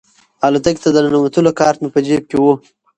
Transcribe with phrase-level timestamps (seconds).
[0.45, 2.45] الوتکې ته د ننوتلو کارت مې په جیب کې و.